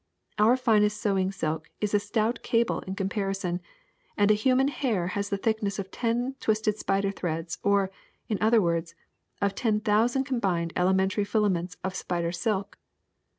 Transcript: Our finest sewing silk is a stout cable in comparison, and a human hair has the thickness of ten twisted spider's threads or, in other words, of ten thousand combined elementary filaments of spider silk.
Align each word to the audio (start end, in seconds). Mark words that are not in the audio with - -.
Our 0.39 0.57
finest 0.57 0.99
sewing 0.99 1.31
silk 1.31 1.69
is 1.79 1.93
a 1.93 1.99
stout 1.99 2.41
cable 2.41 2.79
in 2.87 2.95
comparison, 2.95 3.61
and 4.17 4.31
a 4.31 4.33
human 4.33 4.67
hair 4.69 5.09
has 5.09 5.29
the 5.29 5.37
thickness 5.37 5.77
of 5.77 5.91
ten 5.91 6.33
twisted 6.39 6.79
spider's 6.79 7.13
threads 7.17 7.59
or, 7.61 7.91
in 8.27 8.39
other 8.41 8.63
words, 8.63 8.95
of 9.43 9.53
ten 9.53 9.79
thousand 9.79 10.23
combined 10.23 10.73
elementary 10.75 11.23
filaments 11.23 11.77
of 11.83 11.93
spider 11.93 12.31
silk. 12.31 12.79